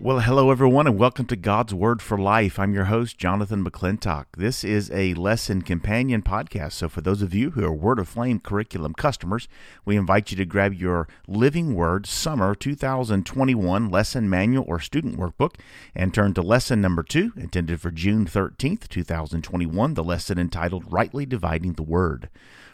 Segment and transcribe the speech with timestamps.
[0.00, 2.60] Well, hello everyone, and welcome to God's Word for Life.
[2.60, 4.26] I'm your host, Jonathan McClintock.
[4.36, 6.74] This is a lesson companion podcast.
[6.74, 9.48] So, for those of you who are Word Aflame curriculum customers,
[9.84, 15.56] we invite you to grab your Living Word Summer 2021 lesson manual or student workbook
[15.96, 21.26] and turn to lesson number two, intended for June 13th, 2021, the lesson entitled Rightly
[21.26, 22.28] Dividing the Word.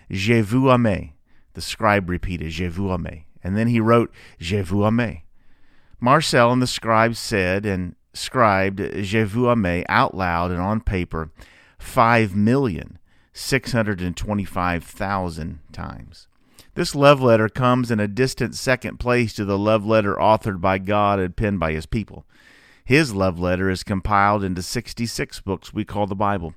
[0.09, 1.13] Je vous aime.
[1.53, 3.25] The scribe repeated, Je vous aime.
[3.43, 5.21] And then he wrote, Je vous aime.
[5.99, 11.31] Marcel and the scribe said, and scribed Je vous aime out loud and on paper
[11.77, 12.97] five million
[13.33, 16.27] six hundred and twenty-five thousand times.
[16.75, 20.77] This love letter comes in a distant second place to the love letter authored by
[20.77, 22.25] God and penned by his people.
[22.85, 26.53] His love letter is compiled into 66 books we call the Bible.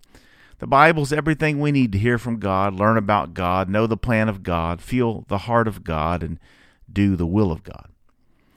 [0.60, 4.28] The Bible's everything we need to hear from God, learn about God, know the plan
[4.28, 6.38] of God, feel the heart of God, and
[6.90, 7.88] do the will of God.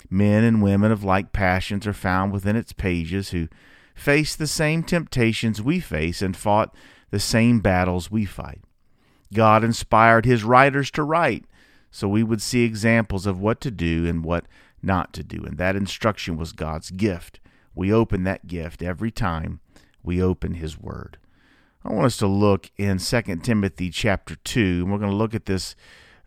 [0.09, 3.47] Men and women of like passions are found within its pages who
[3.93, 6.75] faced the same temptations we face and fought
[7.11, 8.61] the same battles we fight.
[9.33, 11.45] God inspired his writers to write
[11.91, 14.45] so we would see examples of what to do and what
[14.81, 15.43] not to do.
[15.45, 17.39] And that instruction was God's gift.
[17.73, 19.61] We open that gift every time
[20.03, 21.17] we open his word.
[21.83, 25.35] I want us to look in 2 Timothy chapter 2, and we're going to look
[25.35, 25.75] at this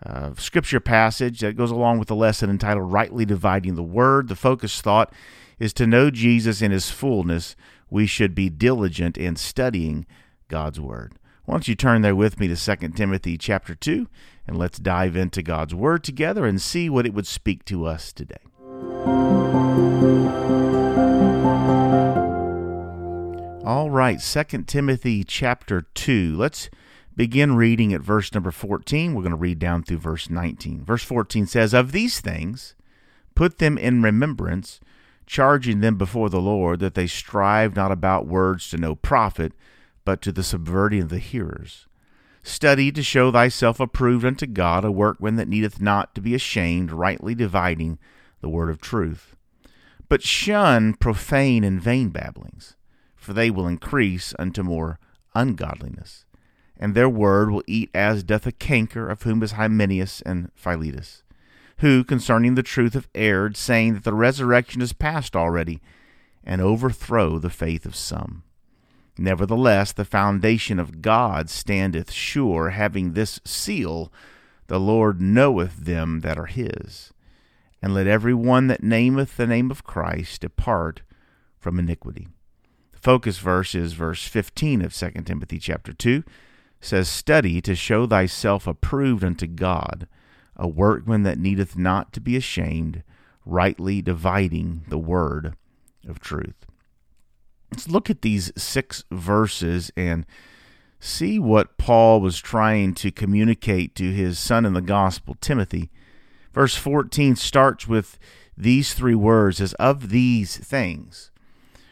[0.04, 4.28] uh, scripture passage that goes along with the lesson entitled Rightly Dividing the Word.
[4.28, 5.12] The focus thought
[5.58, 7.56] is to know Jesus in his fullness.
[7.90, 10.06] We should be diligent in studying
[10.48, 11.14] God's Word.
[11.44, 14.06] Why don't you turn there with me to 2 Timothy chapter 2
[14.46, 18.12] and let's dive into God's Word together and see what it would speak to us
[18.12, 18.36] today.
[23.64, 26.36] All right, 2 Timothy chapter 2.
[26.36, 26.70] Let's
[27.18, 29.12] begin reading at verse number 14.
[29.12, 30.84] We're going to read down through verse 19.
[30.84, 32.76] Verse 14 says, Of these things,
[33.34, 34.78] put them in remembrance,
[35.26, 39.52] charging them before the Lord that they strive not about words to no profit,
[40.04, 41.88] but to the subverting of the hearers.
[42.44, 46.92] Study to show thyself approved unto God, a workman that needeth not to be ashamed,
[46.92, 47.98] rightly dividing
[48.42, 49.34] the word of truth.
[50.08, 52.76] But shun profane and vain babblings,
[53.16, 55.00] for they will increase unto more
[55.34, 56.24] ungodliness
[56.78, 61.22] and their word will eat as doth a canker, of whom is Hymenaeus and Philetus,
[61.78, 65.80] who concerning the truth have erred, saying that the resurrection is past already,
[66.44, 68.44] and overthrow the faith of some.
[69.18, 74.12] Nevertheless, the foundation of God standeth sure, having this seal
[74.68, 77.12] The Lord knoweth them that are his.
[77.82, 81.02] And let every one that nameth the name of Christ depart
[81.58, 82.28] from iniquity.
[82.92, 86.22] The focus verse is verse 15 of 2 Timothy chapter 2
[86.80, 90.06] says, Study to show thyself approved unto God,
[90.56, 93.02] a workman that needeth not to be ashamed,
[93.44, 95.54] rightly dividing the word
[96.06, 96.66] of truth.
[97.70, 100.24] Let's look at these six verses and
[101.00, 105.90] see what Paul was trying to communicate to his son in the gospel, Timothy.
[106.52, 108.18] Verse 14 starts with
[108.56, 111.30] these three words as of these things.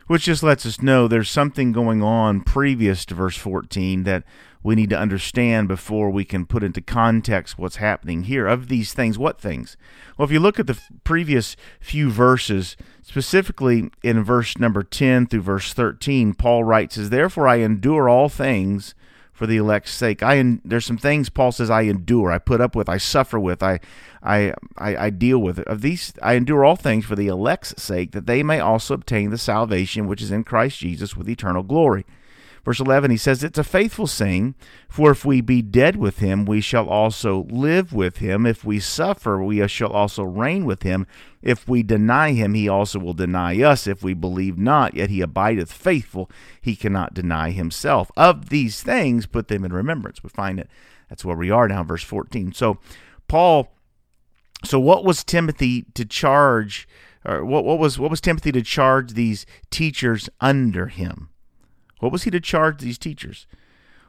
[0.06, 4.24] Which just lets us know there's something going on previous to verse 14 that
[4.62, 8.46] we need to understand before we can put into context what's happening here.
[8.46, 9.76] Of these things, what things?
[10.18, 15.42] Well, if you look at the previous few verses, specifically in verse number 10 through
[15.42, 18.94] verse 13, Paul writes, "As therefore I endure all things
[19.36, 20.22] for the elect's sake.
[20.22, 23.62] I there's some things Paul says I endure, I put up with, I suffer with,
[23.62, 23.80] I
[24.22, 25.58] I I, I deal with.
[25.60, 29.30] Of these I endure all things for the elect's sake, that they may also obtain
[29.30, 32.06] the salvation which is in Christ Jesus with eternal glory.
[32.66, 34.56] Verse 11, he says, It's a faithful saying,
[34.88, 38.44] for if we be dead with him, we shall also live with him.
[38.44, 41.06] If we suffer, we shall also reign with him.
[41.40, 43.86] If we deny him, he also will deny us.
[43.86, 46.28] If we believe not, yet he abideth faithful,
[46.60, 48.10] he cannot deny himself.
[48.16, 50.24] Of these things, put them in remembrance.
[50.24, 50.68] We find it.
[51.08, 52.52] That's where we are now, verse 14.
[52.52, 52.78] So,
[53.28, 53.72] Paul,
[54.64, 56.88] so what was Timothy to charge?
[57.24, 61.28] Or what, what was what was Timothy to charge these teachers under him?
[62.00, 63.46] What was he to charge these teachers?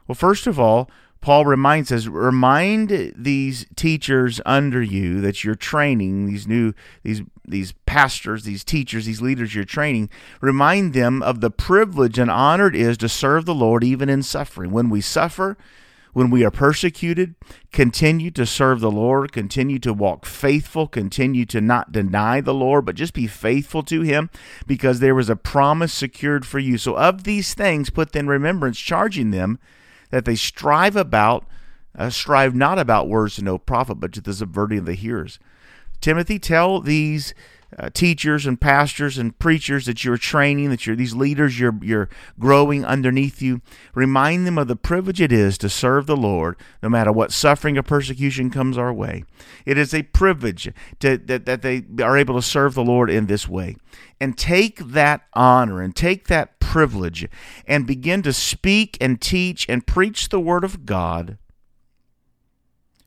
[0.06, 0.90] Well, first of all,
[1.20, 7.72] Paul reminds us remind these teachers under you that you're training these new these these
[7.86, 12.76] pastors, these teachers, these leaders you're training, remind them of the privilege and honor it
[12.76, 14.70] is to serve the Lord even in suffering.
[14.70, 15.56] When we suffer,
[16.12, 17.34] when we are persecuted,
[17.72, 22.86] continue to serve the Lord, continue to walk faithful, continue to not deny the Lord,
[22.86, 24.30] but just be faithful to Him
[24.66, 26.78] because there was a promise secured for you.
[26.78, 29.58] So, of these things, put in remembrance, charging them
[30.10, 31.44] that they strive about,
[31.96, 35.38] uh, strive not about words to no profit, but to the subverting of the hearers.
[36.00, 37.34] Timothy, tell these
[37.76, 42.08] uh, teachers and pastors and preachers that you're training, that you're these leaders you're you're
[42.38, 43.60] growing underneath you.
[43.94, 47.76] Remind them of the privilege it is to serve the Lord, no matter what suffering
[47.76, 49.24] or persecution comes our way.
[49.66, 53.26] It is a privilege to, that that they are able to serve the Lord in
[53.26, 53.76] this way,
[54.18, 57.28] and take that honor and take that privilege
[57.66, 61.38] and begin to speak and teach and preach the word of God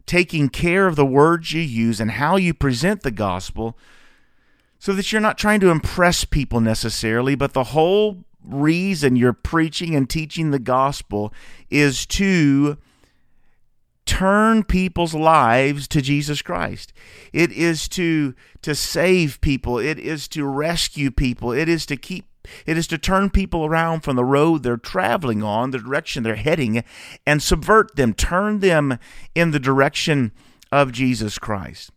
[0.06, 3.78] taking care of the words you use and how you present the gospel
[4.82, 9.94] so that you're not trying to impress people necessarily, but the whole reason you're preaching
[9.96, 11.32] and teaching the gospel
[11.70, 12.80] is to
[14.08, 16.94] turn people's lives to Jesus Christ.
[17.32, 18.34] It is to
[18.64, 22.26] to save people, it is to rescue people, it is to keep
[22.66, 26.34] it is to turn people around from the road they're traveling on, the direction they're
[26.34, 26.84] heading,
[27.24, 28.98] and subvert them, turn them
[29.36, 30.32] in the direction
[30.72, 31.92] of Jesus Christ.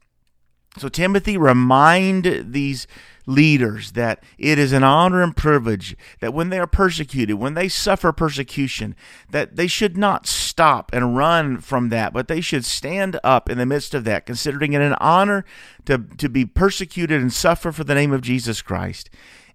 [0.77, 2.87] So, Timothy, remind these
[3.27, 7.69] leaders that it is an honor and privilege that when they are persecuted, when they
[7.69, 8.95] suffer persecution,
[9.31, 13.57] that they should not stop and run from that, but they should stand up in
[13.57, 15.45] the midst of that, considering it an honor
[15.87, 19.09] to, to be persecuted and suffer for the name of Jesus Christ.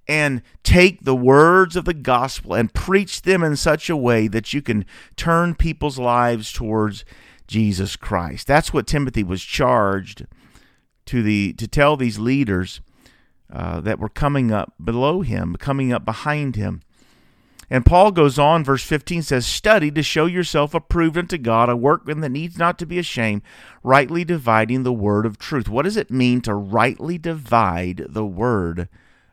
[0.07, 4.54] And take the words of the gospel and preach them in such a way that
[4.54, 7.06] you can turn people's lives towards
[7.45, 8.48] Jesus Christ.
[8.48, 10.25] That's what Timothy was charged
[11.09, 12.81] to the to tell these leaders
[13.51, 16.81] uh, that were coming up below him, coming up behind him.
[17.71, 21.75] And Paul goes on, verse 15 says, Study to show yourself approved unto God, a
[21.75, 23.41] workman that needs not to be ashamed,
[23.83, 25.67] rightly dividing the word of truth.
[25.67, 28.88] What does it mean to rightly divide the word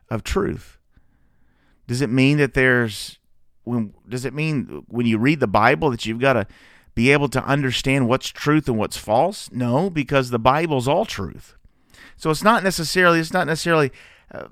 [0.09, 0.77] of truth?
[1.87, 3.17] Does it mean that there's
[3.63, 6.47] when does it mean when you read the Bible that you've got to
[6.95, 9.51] be able to understand what's truth and what's false?
[9.51, 11.56] No, because the Bible's all truth.
[12.15, 13.91] So it's not necessarily it's not necessarily
[14.31, 14.47] uh,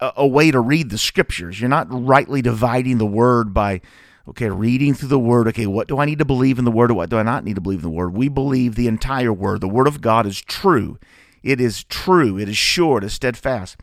[0.00, 1.60] a, a way to read the scriptures.
[1.60, 3.80] You're not rightly dividing the word by
[4.28, 5.48] okay, reading through the word.
[5.48, 6.90] Okay, what do I need to believe in the word?
[6.90, 8.16] Or what do I not need to believe in the word?
[8.16, 9.60] We believe the entire word.
[9.60, 10.98] The word of God is true.
[11.42, 12.38] It is true.
[12.38, 12.98] It is sure.
[12.98, 13.76] It is steadfast.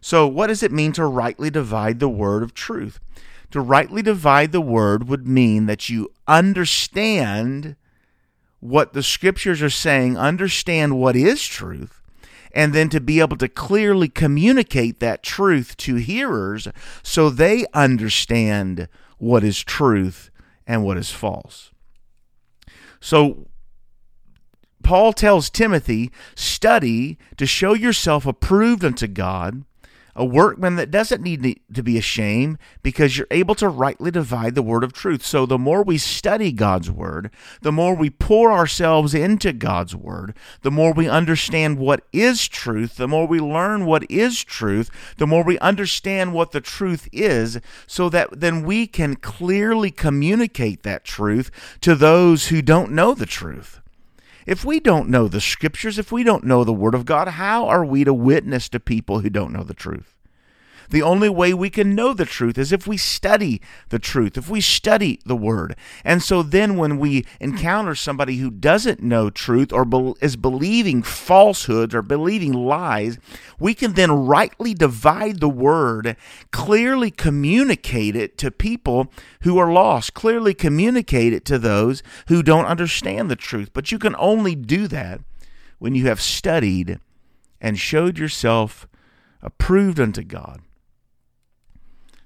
[0.00, 2.98] So, what does it mean to rightly divide the word of truth?
[3.52, 7.76] To rightly divide the word would mean that you understand
[8.62, 12.00] what the scriptures are saying, understand what is truth,
[12.54, 16.68] and then to be able to clearly communicate that truth to hearers
[17.02, 18.86] so they understand
[19.18, 20.30] what is truth
[20.64, 21.72] and what is false.
[23.00, 23.48] So,
[24.84, 29.64] Paul tells Timothy, study to show yourself approved unto God
[30.14, 34.62] a workman that doesn't need to be ashamed because you're able to rightly divide the
[34.62, 35.24] word of truth.
[35.24, 40.34] So the more we study God's word, the more we pour ourselves into God's word,
[40.62, 45.26] the more we understand what is truth, the more we learn what is truth, the
[45.26, 51.04] more we understand what the truth is, so that then we can clearly communicate that
[51.04, 51.50] truth
[51.80, 53.81] to those who don't know the truth.
[54.46, 57.66] If we don't know the scriptures, if we don't know the word of God, how
[57.68, 60.11] are we to witness to people who don't know the truth?
[60.90, 64.48] The only way we can know the truth is if we study the truth, if
[64.48, 65.76] we study the Word.
[66.04, 71.02] And so then when we encounter somebody who doesn't know truth or be- is believing
[71.02, 73.18] falsehoods or believing lies,
[73.58, 76.16] we can then rightly divide the Word,
[76.50, 79.12] clearly communicate it to people
[79.42, 83.70] who are lost, clearly communicate it to those who don't understand the truth.
[83.72, 85.20] But you can only do that
[85.78, 86.98] when you have studied
[87.60, 88.86] and showed yourself
[89.42, 90.60] approved unto God.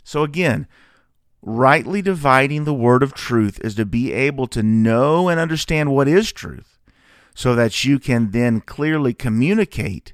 [0.07, 0.69] So again,
[1.43, 6.07] rightly dividing the word of truth is to be able to know and understand what
[6.07, 6.79] is truth
[7.35, 10.13] so that you can then clearly communicate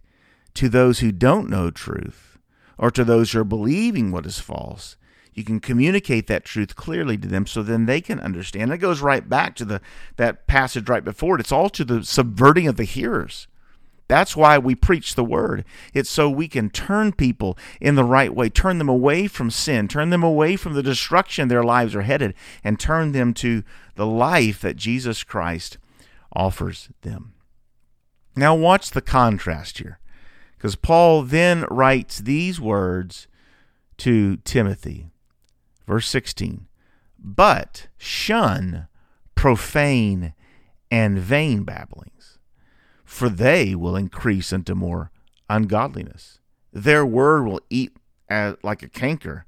[0.55, 2.39] to those who don't know truth
[2.79, 4.97] or to those who are believing what is false.
[5.35, 8.73] You can communicate that truth clearly to them so then they can understand.
[8.73, 9.83] It goes right back to the
[10.17, 11.41] that passage right before it.
[11.41, 13.47] It's all to the subverting of the hearers.
[14.13, 15.65] That's why we preach the word.
[15.95, 19.89] It's so we can turn people in the right way, turn them away from sin,
[19.89, 23.63] turn them away from the destruction their lives are headed, and turn them to
[23.95, 25.79] the life that Jesus Christ
[26.37, 27.33] offers them.
[28.37, 29.99] Now, watch the contrast here,
[30.59, 33.29] because Paul then writes these words
[33.97, 35.09] to Timothy.
[35.87, 36.67] Verse 16
[37.19, 38.89] But shun
[39.35, 40.35] profane
[40.91, 42.32] and vain babblings
[43.13, 45.11] for they will increase into more
[45.51, 46.39] ungodliness.
[46.73, 47.93] Their word will eat
[48.63, 49.45] like a canker.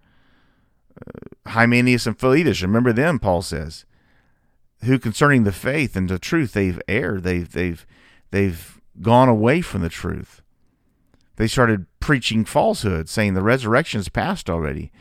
[0.94, 3.86] Uh, Hymenaeus and Philetus, remember them, Paul says,
[4.84, 7.86] who concerning the faith and the truth they've erred, they've they've
[8.30, 10.42] they've gone away from the truth.
[11.36, 14.92] They started preaching falsehood, saying the resurrection is past already,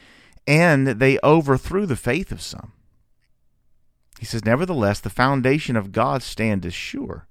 [0.47, 2.71] and they overthrew the faith of some.
[4.19, 7.27] He says, Nevertheless, the foundation of God standeth sure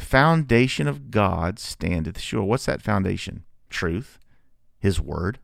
[0.00, 2.42] foundation of God standeth sure.
[2.42, 3.44] What's that foundation?
[3.68, 4.18] Truth,
[4.78, 5.38] His Word.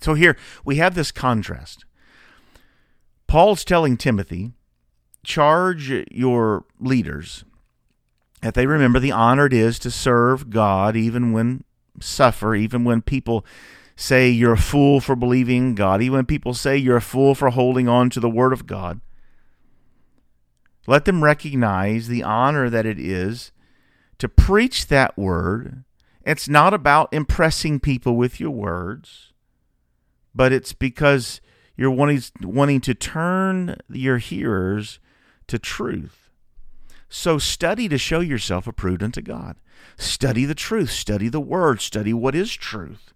[0.00, 1.84] So here we have this contrast.
[3.26, 4.52] Paul's telling Timothy,
[5.24, 7.44] charge your leaders
[8.42, 11.64] that they remember the honor it is to serve God even when
[12.00, 13.44] suffer, even when people
[13.96, 17.50] say you're a fool for believing God, even when people say you're a fool for
[17.50, 19.00] holding on to the Word of God.
[20.86, 23.52] Let them recognize the honor that it is
[24.18, 25.84] to preach that word.
[26.24, 29.32] It's not about impressing people with your words,
[30.34, 31.40] but it's because
[31.76, 34.98] you're wanting, wanting to turn your hearers
[35.48, 36.30] to truth.
[37.08, 39.56] So study to show yourself approved unto God.
[39.96, 43.12] Study the truth, study the word, study what is truth.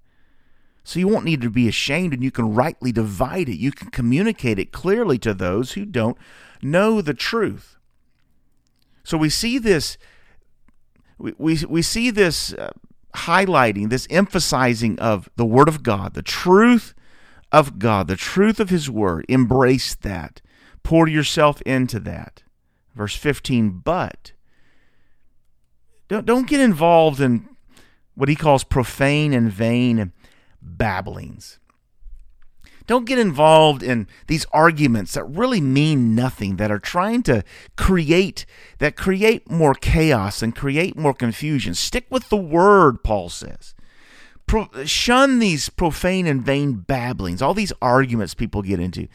[0.90, 3.60] So you won't need to be ashamed and you can rightly divide it.
[3.60, 6.18] You can communicate it clearly to those who don't
[6.62, 7.76] know the truth.
[9.04, 9.98] So we see this
[11.16, 12.72] we, we, we see this uh,
[13.14, 16.92] highlighting, this emphasizing of the Word of God, the truth
[17.52, 19.24] of God, the truth of His Word.
[19.28, 20.40] Embrace that.
[20.82, 22.42] Pour yourself into that.
[22.96, 24.32] Verse 15, but
[26.08, 27.48] don't, don't get involved in
[28.16, 30.12] what he calls profane and vain
[30.62, 31.58] babblings.
[32.86, 37.44] Don't get involved in these arguments that really mean nothing, that are trying to
[37.76, 38.46] create
[38.78, 41.74] that create more chaos and create more confusion.
[41.74, 43.74] Stick with the word, Paul says.
[44.46, 49.06] Pro, shun these profane and vain babblings, all these arguments people get into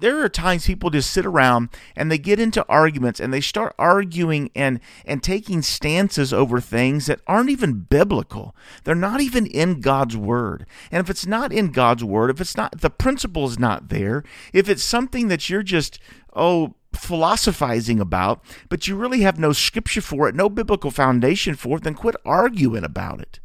[0.00, 3.74] there are times people just sit around and they get into arguments and they start
[3.78, 8.54] arguing and and taking stances over things that aren't even biblical.
[8.84, 10.66] They're not even in God's word.
[10.90, 14.24] And if it's not in God's word, if it's not the principle is not there,
[14.52, 15.98] if it's something that you're just
[16.34, 21.78] oh philosophizing about, but you really have no scripture for it, no biblical foundation for
[21.78, 23.40] it, then quit arguing about it.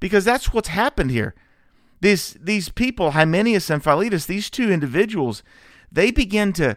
[0.00, 1.34] Because that's what's happened here.
[2.02, 5.44] These, these people, Hymenaeus and Philetus, these two individuals,
[5.90, 6.76] they begin to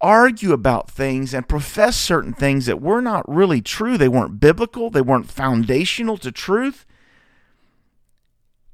[0.00, 3.98] argue about things and profess certain things that were not really true.
[3.98, 6.86] They weren't biblical, they weren't foundational to truth.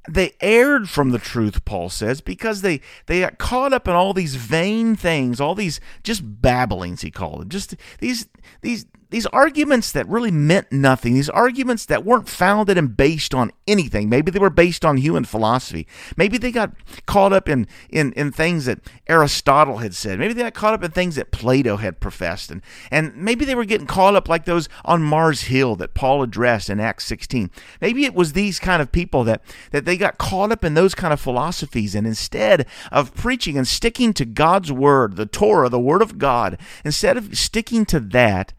[0.06, 4.12] They erred from the truth, Paul says, because they, they got caught up in all
[4.12, 7.48] these vain things, all these just babblings, he called it.
[7.48, 8.26] Just these
[8.60, 13.50] these these arguments that really meant nothing, these arguments that weren't founded and based on
[13.66, 14.08] anything.
[14.08, 15.86] Maybe they were based on human philosophy.
[16.16, 16.72] Maybe they got
[17.06, 20.18] caught up in, in, in things that Aristotle had said.
[20.18, 22.50] Maybe they got caught up in things that Plato had professed.
[22.50, 26.22] And, and maybe they were getting caught up like those on Mars Hill that Paul
[26.22, 27.50] addressed in Acts 16.
[27.80, 30.94] Maybe it was these kind of people that, that they got caught up in those
[30.94, 31.96] kind of philosophies.
[31.96, 36.58] And instead of preaching and sticking to God's word, the Torah, the word of God,
[36.84, 38.52] instead of sticking to that,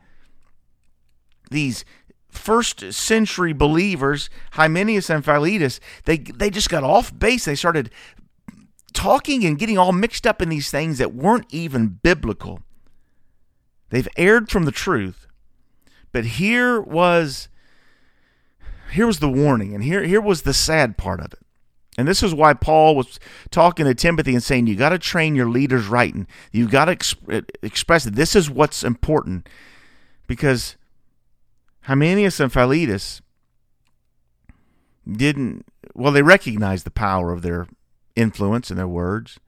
[1.51, 1.86] these
[2.29, 7.46] first century believers, Hymenaeus and Philetus, they they just got off base.
[7.46, 7.91] They started
[8.93, 12.62] talking and getting all mixed up in these things that weren't even biblical.
[13.89, 15.27] They've erred from the truth.
[16.12, 17.48] But here was
[18.91, 21.39] here was the warning and here here was the sad part of it.
[21.98, 25.36] And this is why Paul was talking to Timothy and saying, you got to train
[25.36, 26.13] your leaders right.
[26.13, 28.15] And you've got to exp- express it.
[28.15, 29.48] This is what's important.
[30.25, 30.77] Because
[31.84, 33.22] Hymenaeus and Philetus
[35.10, 37.68] didn't, well, they recognized the power of their
[38.16, 39.40] influence and their words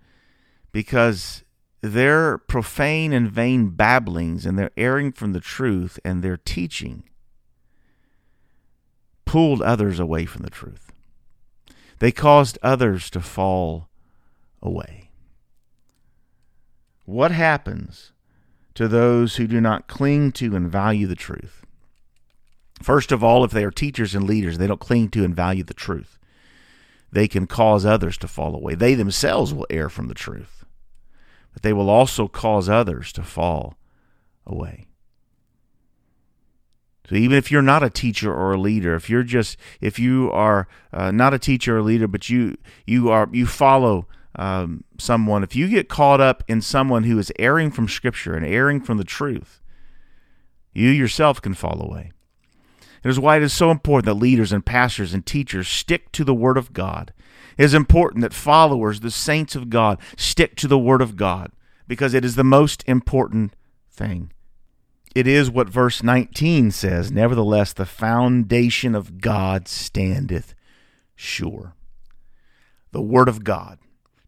[0.71, 1.43] because
[1.81, 7.03] their profane and vain babblings and their erring from the truth and their teaching
[9.25, 10.91] pulled others away from the truth.
[11.99, 13.89] They caused others to fall
[14.61, 15.09] away.
[17.05, 18.11] What happens
[18.75, 21.62] to those who do not cling to and value the truth?
[22.81, 25.63] First of all, if they are teachers and leaders, they don't cling to and value
[25.63, 26.17] the truth.
[27.11, 28.75] They can cause others to fall away.
[28.75, 30.65] They themselves will err from the truth,
[31.53, 33.77] but they will also cause others to fall
[34.45, 34.87] away.
[37.07, 40.31] So even if you're not a teacher or a leader, if you're just if you
[40.31, 44.83] are uh, not a teacher or a leader, but you you are you follow um,
[44.97, 48.81] someone, if you get caught up in someone who is erring from Scripture and erring
[48.81, 49.61] from the truth,
[50.73, 52.11] you yourself can fall away.
[53.03, 56.23] It is why it is so important that leaders and pastors and teachers stick to
[56.23, 57.13] the Word of God.
[57.57, 61.51] It is important that followers, the saints of God, stick to the Word of God
[61.87, 63.55] because it is the most important
[63.91, 64.31] thing.
[65.13, 70.55] It is what verse 19 says Nevertheless, the foundation of God standeth
[71.15, 71.75] sure.
[72.91, 73.79] The Word of God,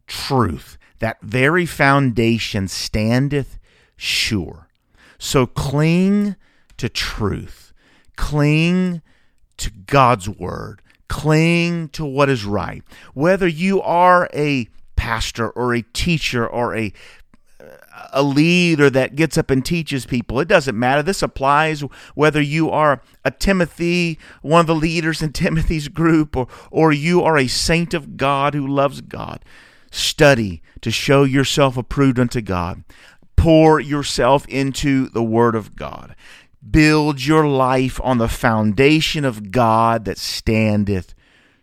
[0.07, 3.57] truth, that very foundation standeth
[3.95, 4.69] sure.
[5.17, 6.35] So cling
[6.77, 7.64] to truth,
[8.15, 9.01] cling
[9.57, 12.83] to God's Word, cling to what is right.
[13.13, 16.93] Whether you are a pastor or a teacher or a
[18.11, 20.39] a leader that gets up and teaches people.
[20.39, 21.03] It doesn't matter.
[21.03, 21.81] This applies
[22.13, 27.21] whether you are a Timothy, one of the leaders in Timothy's group, or, or you
[27.21, 29.43] are a saint of God who loves God.
[29.91, 32.83] Study to show yourself approved unto God.
[33.35, 36.15] Pour yourself into the Word of God.
[36.69, 41.13] Build your life on the foundation of God that standeth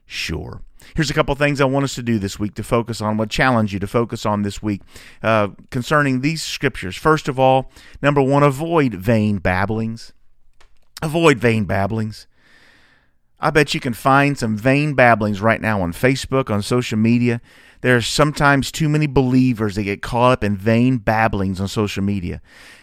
[0.06, 0.62] sure.
[0.94, 3.16] Here's a couple things I want us to do this week to focus on.
[3.16, 4.82] What challenge you to focus on this week
[5.22, 6.96] uh, concerning these scriptures.
[6.96, 7.70] First of all,
[8.02, 10.12] number one, avoid vain babblings.
[11.00, 12.26] Avoid vain babblings.
[13.40, 17.40] I bet you can find some vain babblings right now on Facebook, on social media.
[17.80, 22.04] There are sometimes too many believers that get caught up in vain babblings on social
[22.04, 22.40] media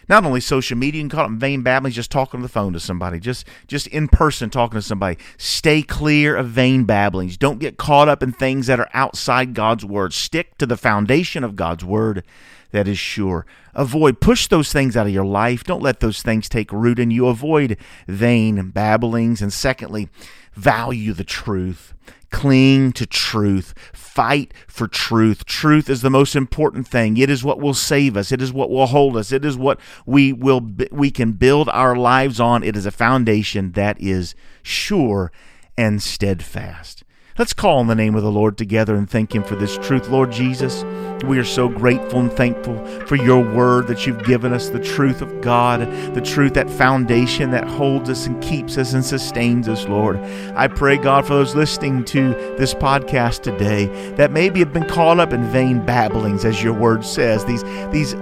[0.10, 2.74] not only social media, you can call it vain babblings, just talking on the phone
[2.74, 5.18] to somebody, just just in person talking to somebody.
[5.38, 7.38] Stay clear of vain babblings.
[7.38, 10.14] Don't get caught up in things that are outside God's word.
[10.14, 12.24] Stick to the foundation of God's word
[12.72, 13.46] that is sure.
[13.74, 15.64] Avoid, push those things out of your life.
[15.64, 17.28] Don't let those things take root in you.
[17.28, 19.42] Avoid vain babblings.
[19.42, 20.10] And secondly,
[20.54, 21.94] value the truth.
[22.32, 23.74] Cling to truth.
[23.94, 25.46] Fight for truth.
[25.46, 27.18] Truth is the most important thing.
[27.18, 28.32] It is what will save us.
[28.32, 29.32] It is what will hold us.
[29.32, 30.62] It is what we will
[30.92, 32.64] we can build our lives on.
[32.64, 35.32] It is a foundation that is sure
[35.78, 37.04] and steadfast.
[37.40, 40.10] Let's call on the name of the Lord together and thank Him for this truth.
[40.10, 40.84] Lord Jesus,
[41.24, 45.22] we are so grateful and thankful for your word that you've given us, the truth
[45.22, 45.80] of God,
[46.14, 50.18] the truth, that foundation that holds us and keeps us and sustains us, Lord.
[50.18, 55.22] I pray, God, for those listening to this podcast today that maybe have been caught
[55.22, 58.16] up in vain babblings, as your word says, these, these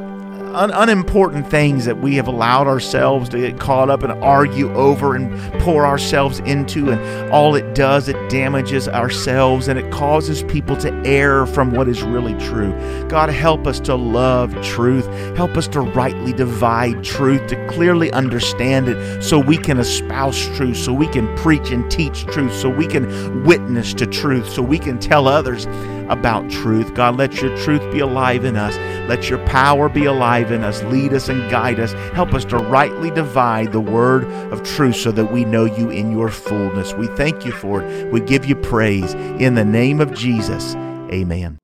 [0.58, 5.16] un- unimportant things that we have allowed ourselves to get caught up and argue over
[5.16, 6.92] and pour ourselves into.
[6.92, 11.88] And all it does, it damages ourselves and it causes people to err from what
[11.88, 12.74] is really true.
[13.08, 15.08] God, help us to love truth.
[15.38, 20.78] Help us to rightly divide truth, to clearly understand it so we can espouse truth,
[20.78, 24.80] so we can preach and teach truth, so we can witness to truth, so we
[24.80, 25.68] can tell others
[26.10, 26.94] about truth.
[26.94, 28.76] God, let your truth be alive in us.
[29.10, 30.84] Let your power be alive in us.
[30.84, 31.94] Lead us and guide us.
[32.14, 36.12] Help us to rightly divide the word of truth so that we know you in
[36.12, 36.94] your fullness.
[36.94, 38.12] We thank you for it.
[38.12, 39.14] We give you praise.
[39.14, 40.76] In the name of Jesus,
[41.12, 41.60] amen.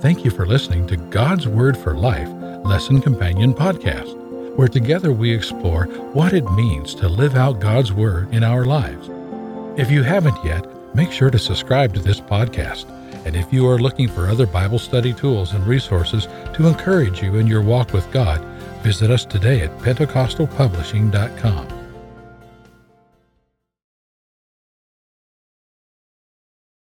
[0.00, 2.28] Thank you for listening to God's Word for Life
[2.64, 4.16] Lesson Companion Podcast,
[4.56, 9.10] where together we explore what it means to live out God's Word in our lives.
[9.78, 12.86] If you haven't yet, make sure to subscribe to this podcast
[13.24, 17.36] and if you are looking for other Bible study tools and resources to encourage you
[17.36, 18.40] in your walk with God,
[18.82, 21.79] visit us today at PentecostalPublishing.com.